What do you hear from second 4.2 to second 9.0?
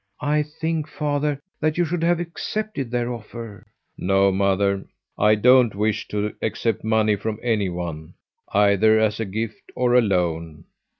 mother, I don't wish to accept money from any one, either